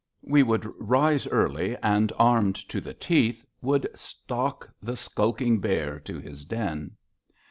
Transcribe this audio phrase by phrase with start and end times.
[0.23, 6.17] We would rise early, and, armed to the teeth, would stalk the skulking bear to
[6.17, 6.93] his den.